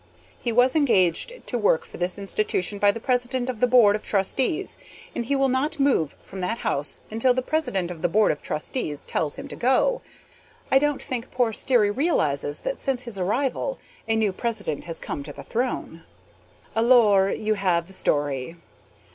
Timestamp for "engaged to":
0.75-1.57